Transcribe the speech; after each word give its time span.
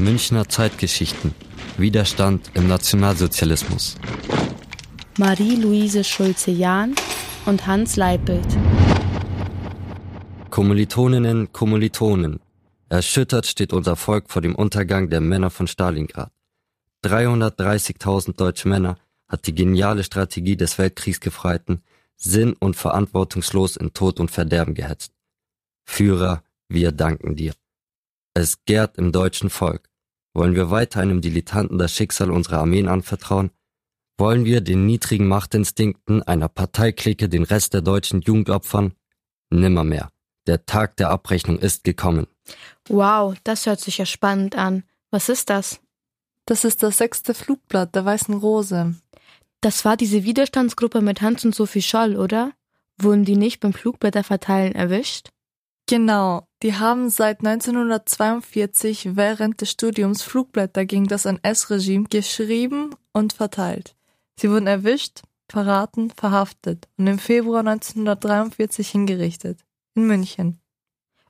Münchner 0.00 0.48
Zeitgeschichten. 0.48 1.34
Widerstand 1.76 2.50
im 2.54 2.68
Nationalsozialismus. 2.68 3.96
Marie-Louise 5.18 6.04
Schulze-Jahn 6.04 6.94
und 7.44 7.66
Hans 7.66 7.96
Leipelt. 7.96 8.46
Kommilitoninnen, 10.48 11.52
Kommilitonen. 11.52 12.40
Erschüttert 12.88 13.46
steht 13.46 13.74
unser 13.74 13.94
Volk 13.94 14.30
vor 14.30 14.40
dem 14.40 14.54
Untergang 14.54 15.10
der 15.10 15.20
Männer 15.20 15.50
von 15.50 15.66
Stalingrad. 15.66 16.32
330.000 17.04 18.36
deutsche 18.36 18.68
Männer 18.68 18.96
hat 19.28 19.46
die 19.46 19.54
geniale 19.54 20.02
Strategie 20.02 20.56
des 20.56 20.78
Weltkriegsgefreiten 20.78 21.82
sinn- 22.16 22.56
und 22.58 22.74
verantwortungslos 22.74 23.76
in 23.76 23.92
Tod 23.92 24.18
und 24.18 24.30
Verderben 24.30 24.74
gehetzt. 24.74 25.12
Führer, 25.84 26.42
wir 26.68 26.92
danken 26.92 27.36
dir. 27.36 27.52
Es 28.32 28.64
gärt 28.64 28.96
im 28.96 29.12
deutschen 29.12 29.50
Volk. 29.50 29.89
Wollen 30.34 30.54
wir 30.54 30.70
weiter 30.70 31.00
einem 31.00 31.20
Dilettanten 31.20 31.78
das 31.78 31.92
Schicksal 31.92 32.30
unserer 32.30 32.58
Armeen 32.58 32.88
anvertrauen? 32.88 33.50
Wollen 34.18 34.44
wir 34.44 34.60
den 34.60 34.86
niedrigen 34.86 35.26
Machtinstinkten 35.26 36.22
einer 36.22 36.48
Parteiklicke 36.48 37.28
den 37.28 37.42
Rest 37.42 37.74
der 37.74 37.80
deutschen 37.80 38.20
Jugend 38.20 38.50
opfern? 38.50 38.92
Nimmermehr. 39.50 40.10
Der 40.46 40.66
Tag 40.66 40.96
der 40.96 41.10
Abrechnung 41.10 41.58
ist 41.58 41.84
gekommen. 41.84 42.26
Wow, 42.88 43.34
das 43.44 43.66
hört 43.66 43.80
sich 43.80 43.98
ja 43.98 44.06
spannend 44.06 44.56
an. 44.56 44.84
Was 45.10 45.28
ist 45.28 45.50
das? 45.50 45.80
Das 46.46 46.64
ist 46.64 46.82
das 46.82 46.98
sechste 46.98 47.34
Flugblatt 47.34 47.94
der 47.94 48.04
Weißen 48.04 48.34
Rose. 48.34 48.94
Das 49.60 49.84
war 49.84 49.96
diese 49.96 50.24
Widerstandsgruppe 50.24 51.00
mit 51.00 51.20
Hans 51.20 51.44
und 51.44 51.54
Sophie 51.54 51.82
Scholl, 51.82 52.16
oder? 52.16 52.52
Wurden 52.98 53.24
die 53.24 53.36
nicht 53.36 53.60
beim 53.60 53.72
Flugblätterverteilen 53.72 54.74
erwischt? 54.74 55.30
Genau, 55.90 56.46
die 56.62 56.76
haben 56.76 57.10
seit 57.10 57.40
1942 57.40 59.16
während 59.16 59.60
des 59.60 59.72
Studiums 59.72 60.22
Flugblätter 60.22 60.84
gegen 60.84 61.08
das 61.08 61.24
NS-Regime 61.24 62.04
geschrieben 62.08 62.94
und 63.12 63.32
verteilt. 63.32 63.96
Sie 64.38 64.48
wurden 64.48 64.68
erwischt, 64.68 65.22
verraten, 65.48 66.10
verhaftet 66.10 66.86
und 66.96 67.08
im 67.08 67.18
Februar 67.18 67.66
1943 67.66 68.88
hingerichtet. 68.88 69.64
In 69.96 70.06
München. 70.06 70.60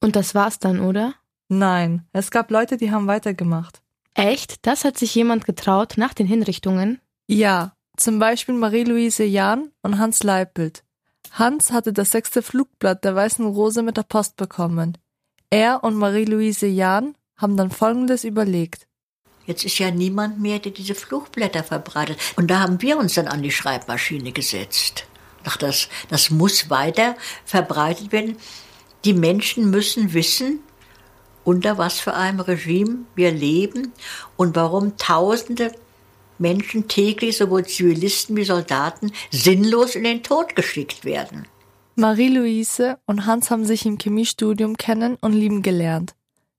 Und 0.00 0.16
das 0.16 0.34
war's 0.34 0.58
dann, 0.58 0.80
oder? 0.80 1.14
Nein, 1.48 2.06
es 2.12 2.30
gab 2.30 2.50
Leute, 2.50 2.76
die 2.76 2.90
haben 2.90 3.06
weitergemacht. 3.06 3.80
Echt? 4.12 4.66
Das 4.66 4.84
hat 4.84 4.98
sich 4.98 5.14
jemand 5.14 5.46
getraut 5.46 5.94
nach 5.96 6.12
den 6.12 6.26
Hinrichtungen? 6.26 7.00
Ja, 7.26 7.72
zum 7.96 8.18
Beispiel 8.18 8.54
Marie-Louise 8.56 9.24
Jahn 9.24 9.70
und 9.80 9.98
Hans 9.98 10.22
Leipelt. 10.22 10.84
Hans 11.32 11.72
hatte 11.72 11.94
das 11.94 12.10
sechste 12.10 12.42
Flugblatt 12.42 13.04
der 13.04 13.14
Weißen 13.14 13.46
Rose 13.46 13.82
mit 13.82 13.96
der 13.96 14.02
Post 14.02 14.36
bekommen. 14.36 14.98
Er 15.48 15.82
und 15.82 15.96
Marie-Louise 15.96 16.66
Jahn 16.66 17.14
haben 17.36 17.56
dann 17.56 17.70
Folgendes 17.70 18.24
überlegt. 18.24 18.86
Jetzt 19.46 19.64
ist 19.64 19.78
ja 19.78 19.90
niemand 19.90 20.40
mehr, 20.40 20.58
der 20.58 20.72
diese 20.72 20.94
Flugblätter 20.94 21.64
verbreitet. 21.64 22.18
Und 22.36 22.50
da 22.50 22.60
haben 22.60 22.82
wir 22.82 22.98
uns 22.98 23.14
dann 23.14 23.28
an 23.28 23.42
die 23.42 23.50
Schreibmaschine 23.50 24.32
gesetzt. 24.32 25.06
Ach, 25.44 25.56
das, 25.56 25.88
das 26.08 26.30
muss 26.30 26.68
weiter 26.68 27.16
verbreitet 27.46 28.12
werden. 28.12 28.36
Die 29.04 29.14
Menschen 29.14 29.70
müssen 29.70 30.12
wissen, 30.12 30.60
unter 31.44 31.78
was 31.78 31.98
für 31.98 32.14
einem 32.14 32.40
Regime 32.40 33.06
wir 33.14 33.32
leben 33.32 33.92
und 34.36 34.54
warum 34.54 34.96
Tausende 34.96 35.72
Menschen 36.38 36.88
täglich, 36.88 37.36
sowohl 37.36 37.64
Zivilisten 37.64 38.36
wie 38.36 38.44
Soldaten, 38.44 39.12
sinnlos 39.30 39.94
in 39.94 40.04
den 40.04 40.22
Tod 40.22 40.56
geschickt 40.56 41.04
werden. 41.04 41.46
Marie-Louise 41.94 42.98
und 43.06 43.26
Hans 43.26 43.50
haben 43.50 43.64
sich 43.64 43.84
im 43.84 43.98
Chemiestudium 43.98 44.76
kennen 44.76 45.16
und 45.20 45.32
lieben 45.32 45.62
gelernt. 45.62 46.14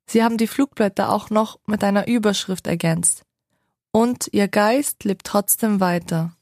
Sie 0.05 0.23
haben 0.23 0.37
die 0.37 0.47
Flugblätter 0.47 1.11
auch 1.11 1.29
noch 1.29 1.59
mit 1.65 1.83
einer 1.83 2.07
Überschrift 2.07 2.67
ergänzt. 2.67 3.23
Und 3.91 4.27
ihr 4.31 4.47
Geist 4.47 5.03
lebt 5.03 5.25
trotzdem 5.25 5.79
weiter. 5.79 6.35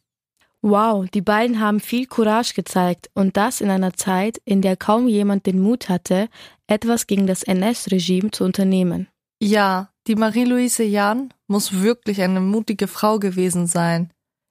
Wow, 0.61 1.09
die 1.09 1.21
beiden 1.21 1.59
haben 1.59 1.79
viel 1.79 2.05
Courage 2.05 2.53
gezeigt 2.53 3.09
und 3.13 3.35
das 3.35 3.61
in 3.61 3.69
einer 3.69 3.93
Zeit, 3.93 4.39
in 4.45 4.61
der 4.61 4.77
kaum 4.77 5.07
jemand 5.07 5.47
den 5.47 5.59
Mut 5.59 5.89
hatte, 5.89 6.29
etwas 6.67 7.07
gegen 7.07 7.25
das 7.25 7.43
NS-Regime 7.43 8.31
zu 8.31 8.43
unternehmen. 8.43 9.07
Ja, 9.39 9.89
die 10.07 10.15
Marie-Louise 10.15 10.83
Jahn 10.83 11.33
muss 11.51 11.81
wirklich 11.81 12.21
eine 12.21 12.39
mutige 12.39 12.87
Frau 12.87 13.19
gewesen 13.19 13.67
sein. 13.67 14.09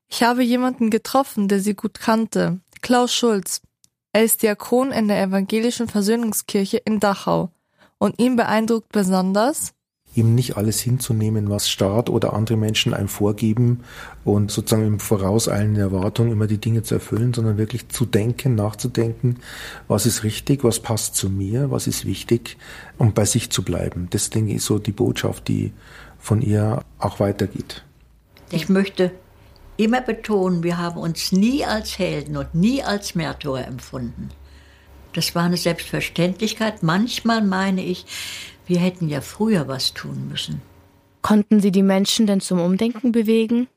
Ich 0.08 0.22
habe 0.22 0.44
jemanden 0.44 0.90
getroffen, 0.90 1.48
der 1.48 1.60
sie 1.60 1.74
gut 1.74 1.98
kannte, 1.98 2.60
Klaus 2.82 3.12
Schulz. 3.12 3.62
Er 4.12 4.22
ist 4.22 4.42
Diakon 4.42 4.92
in 4.92 5.08
der 5.08 5.22
evangelischen 5.22 5.88
Versöhnungskirche 5.88 6.76
in 6.76 7.00
Dachau. 7.00 7.50
Und 7.98 8.18
ihn 8.18 8.36
beeindruckt 8.36 8.92
besonders, 8.92 9.72
eben 10.16 10.34
nicht 10.34 10.56
alles 10.56 10.80
hinzunehmen, 10.80 11.50
was 11.50 11.70
Staat 11.70 12.10
oder 12.10 12.32
andere 12.32 12.56
Menschen 12.56 12.94
einem 12.94 13.08
vorgeben 13.08 13.80
und 14.24 14.50
sozusagen 14.50 14.86
im 14.86 15.00
Vorauseilen 15.00 15.74
der 15.74 15.84
Erwartung 15.84 16.32
immer 16.32 16.46
die 16.46 16.58
Dinge 16.58 16.82
zu 16.82 16.94
erfüllen, 16.94 17.32
sondern 17.32 17.58
wirklich 17.58 17.88
zu 17.88 18.04
denken, 18.04 18.54
nachzudenken, 18.54 19.36
was 19.86 20.06
ist 20.06 20.24
richtig, 20.24 20.64
was 20.64 20.80
passt 20.80 21.14
zu 21.14 21.30
mir, 21.30 21.70
was 21.70 21.86
ist 21.86 22.04
wichtig 22.04 22.56
und 22.98 23.14
bei 23.14 23.24
sich 23.24 23.50
zu 23.50 23.62
bleiben. 23.62 24.08
Das, 24.10 24.30
denke 24.30 24.50
ich, 24.50 24.56
ist 24.56 24.66
so 24.66 24.78
die 24.78 24.92
Botschaft, 24.92 25.46
die 25.48 25.72
von 26.20 26.42
ihr 26.42 26.84
auch 26.98 27.18
weitergeht. 27.18 27.84
Ich 28.52 28.68
möchte 28.68 29.12
immer 29.76 30.00
betonen, 30.00 30.62
wir 30.62 30.78
haben 30.78 31.00
uns 31.00 31.32
nie 31.32 31.64
als 31.64 31.98
Helden 31.98 32.36
und 32.36 32.54
nie 32.54 32.82
als 32.82 33.14
Märtyrer 33.14 33.66
empfunden. 33.66 34.30
Das 35.12 35.34
war 35.34 35.44
eine 35.44 35.56
Selbstverständlichkeit. 35.56 36.82
Manchmal 36.82 37.42
meine 37.42 37.82
ich, 37.82 38.06
wir 38.66 38.78
hätten 38.78 39.08
ja 39.08 39.20
früher 39.20 39.66
was 39.66 39.94
tun 39.94 40.28
müssen. 40.28 40.62
Konnten 41.22 41.60
Sie 41.60 41.72
die 41.72 41.82
Menschen 41.82 42.26
denn 42.26 42.40
zum 42.40 42.60
Umdenken 42.60 43.12
bewegen? 43.12 43.68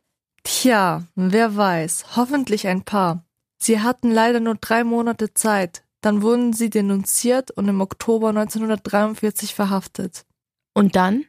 Tja, 0.44 1.04
wer 1.16 1.56
weiß, 1.56 2.16
hoffentlich 2.16 2.68
ein 2.68 2.84
paar. 2.84 3.26
Sie 3.58 3.80
hatten 3.80 4.12
leider 4.12 4.40
nur 4.40 4.56
drei 4.56 4.84
Monate 4.84 5.34
Zeit, 5.34 5.84
dann 6.02 6.22
wurden 6.22 6.52
sie 6.52 6.70
denunziert 6.70 7.52
und 7.52 7.70
im 7.70 7.80
Oktober 7.80 8.30
1943 8.30 9.56
verhaftet. 9.56 10.26
Und 10.74 10.98
dann? 10.98 11.26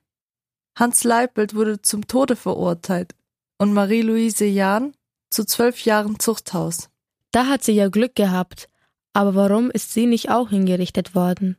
Hans 0.76 1.04
Leipelt 1.04 1.54
wurde 1.54 1.82
zum 1.82 2.08
Tode 2.08 2.34
verurteilt 2.34 3.14
und 3.58 3.72
Marie-Louise 3.72 4.44
Jahn 4.44 4.92
zu 5.30 5.44
zwölf 5.44 5.84
Jahren 5.84 6.18
Zuchthaus. 6.18 6.88
Da 7.30 7.46
hat 7.46 7.62
sie 7.62 7.72
ja 7.72 7.88
Glück 7.88 8.14
gehabt. 8.14 8.68
Aber 9.12 9.36
warum 9.36 9.70
ist 9.70 9.94
sie 9.94 10.06
nicht 10.06 10.30
auch 10.30 10.50
hingerichtet 10.50 11.14
worden? 11.14 11.56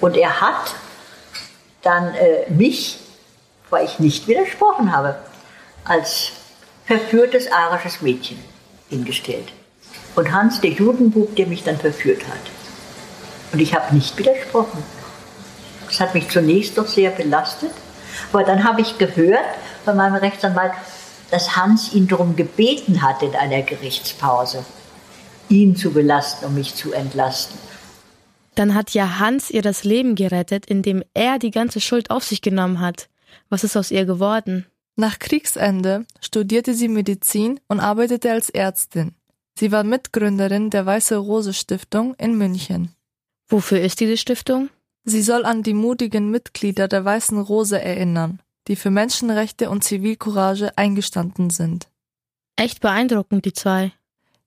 Und 0.00 0.16
er 0.16 0.40
hat 0.40 0.74
dann 1.82 2.14
äh, 2.14 2.50
mich, 2.50 2.98
weil 3.70 3.84
ich 3.84 4.00
nicht 4.00 4.26
widersprochen 4.26 4.92
habe, 4.92 5.16
als 5.84 6.32
verführtes 6.84 7.50
arisches 7.50 8.02
Mädchen 8.02 8.38
hingestellt. 8.88 9.52
Und 10.16 10.32
Hans, 10.32 10.60
der 10.60 10.70
Judenbub, 10.70 11.36
der 11.36 11.46
mich 11.46 11.62
dann 11.62 11.76
verführt 11.78 12.26
hat. 12.26 12.40
Und 13.52 13.60
ich 13.60 13.74
habe 13.74 13.94
nicht 13.94 14.16
widersprochen. 14.16 14.82
Das 15.86 16.00
hat 16.00 16.14
mich 16.14 16.28
zunächst 16.28 16.76
doch 16.76 16.88
sehr 16.88 17.10
belastet. 17.10 17.70
Aber 18.32 18.44
dann 18.44 18.64
habe 18.64 18.80
ich 18.80 18.98
gehört 18.98 19.44
von 19.84 19.96
meinem 19.96 20.16
Rechtsanwalt, 20.16 20.72
dass 21.30 21.56
Hans 21.56 21.92
ihn 21.92 22.06
darum 22.06 22.36
gebeten 22.36 23.02
hat 23.02 23.22
in 23.22 23.34
einer 23.34 23.62
Gerichtspause, 23.62 24.64
ihn 25.48 25.76
zu 25.76 25.92
belasten, 25.92 26.46
um 26.46 26.54
mich 26.54 26.74
zu 26.74 26.92
entlasten. 26.92 27.58
Dann 28.54 28.74
hat 28.74 28.90
ja 28.90 29.18
Hans 29.18 29.50
ihr 29.50 29.62
das 29.62 29.84
Leben 29.84 30.14
gerettet, 30.14 30.66
indem 30.66 31.02
er 31.14 31.38
die 31.38 31.50
ganze 31.50 31.80
Schuld 31.80 32.10
auf 32.10 32.24
sich 32.24 32.40
genommen 32.40 32.80
hat. 32.80 33.08
Was 33.50 33.64
ist 33.64 33.76
aus 33.76 33.90
ihr 33.90 34.06
geworden? 34.06 34.66
Nach 34.96 35.18
Kriegsende 35.18 36.06
studierte 36.20 36.72
sie 36.72 36.88
Medizin 36.88 37.60
und 37.68 37.80
arbeitete 37.80 38.30
als 38.30 38.48
Ärztin. 38.48 39.14
Sie 39.58 39.72
war 39.72 39.84
Mitgründerin 39.84 40.70
der 40.70 40.86
Weiße 40.86 41.16
Rose 41.16 41.52
Stiftung 41.52 42.14
in 42.14 42.36
München. 42.38 42.94
Wofür 43.48 43.80
ist 43.80 44.00
diese 44.00 44.16
Stiftung? 44.16 44.70
Sie 45.08 45.22
soll 45.22 45.44
an 45.44 45.62
die 45.62 45.72
mutigen 45.72 46.32
Mitglieder 46.32 46.88
der 46.88 47.04
Weißen 47.04 47.38
Rose 47.38 47.80
erinnern, 47.80 48.42
die 48.66 48.74
für 48.74 48.90
Menschenrechte 48.90 49.70
und 49.70 49.84
Zivilcourage 49.84 50.76
eingestanden 50.76 51.50
sind. 51.50 51.88
Echt 52.56 52.80
beeindruckend, 52.80 53.44
die 53.44 53.52
zwei. 53.52 53.92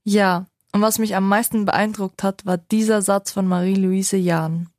Ja, 0.04 0.48
und 0.74 0.82
was 0.82 1.00
mich 1.00 1.16
am 1.16 1.30
meisten 1.30 1.64
beeindruckt 1.64 2.24
hat, 2.24 2.46
war 2.46 2.58
dieser 2.58 3.02
Satz 3.02 3.32
von 3.32 3.48
Marie-Louise 3.48 4.18
Jahn. 4.18 4.70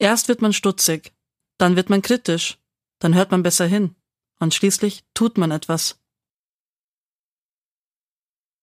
Erst 0.00 0.26
wird 0.26 0.42
man 0.42 0.52
stutzig, 0.52 1.12
dann 1.58 1.76
wird 1.76 1.90
man 1.90 2.02
kritisch, 2.02 2.58
dann 2.98 3.14
hört 3.14 3.30
man 3.30 3.44
besser 3.44 3.66
hin 3.66 3.94
und 4.40 4.52
schließlich 4.52 5.04
tut 5.14 5.38
man 5.38 5.52
etwas. 5.52 6.00